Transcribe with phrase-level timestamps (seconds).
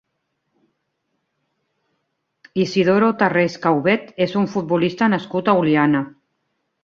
[2.63, 6.05] Isidoro Tarrés Caubet és un futbolista nascut a Oliana.